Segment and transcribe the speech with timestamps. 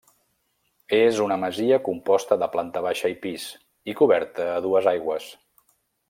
[0.99, 3.45] És una masia composta de planta baixa i pis,
[3.93, 5.29] i coberta a dues aigües.